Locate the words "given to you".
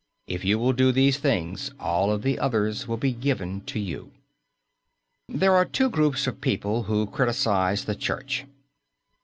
3.11-4.09